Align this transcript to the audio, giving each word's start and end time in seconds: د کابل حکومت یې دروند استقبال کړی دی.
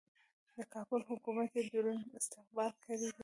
د 0.57 0.59
کابل 0.73 1.01
حکومت 1.09 1.49
یې 1.57 1.63
دروند 1.73 2.15
استقبال 2.19 2.71
کړی 2.81 2.95
دی. 3.01 3.09